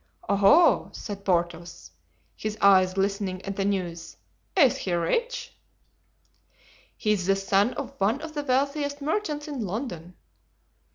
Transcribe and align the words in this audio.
"Oho!" 0.27 0.89
said 0.93 1.23
Porthos, 1.23 1.91
his 2.35 2.57
eyes 2.59 2.95
glistening 2.95 3.39
at 3.45 3.55
the 3.55 3.63
news. 3.63 4.17
"Is 4.57 4.77
he 4.77 4.93
rich?" 4.93 5.55
"He's 6.97 7.27
the 7.27 7.35
son 7.35 7.75
of 7.75 7.93
one 8.01 8.19
of 8.21 8.33
the 8.33 8.41
wealthiest 8.43 8.99
merchants 8.99 9.47
in 9.47 9.63
London." 9.63 10.15